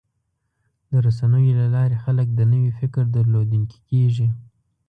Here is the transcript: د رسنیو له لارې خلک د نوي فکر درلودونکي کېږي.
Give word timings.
د 0.89 0.91
رسنیو 1.05 1.57
له 1.59 1.67
لارې 1.75 1.97
خلک 2.03 2.27
د 2.33 2.41
نوي 2.53 2.71
فکر 2.79 3.03
درلودونکي 3.15 3.79
کېږي. 3.89 4.27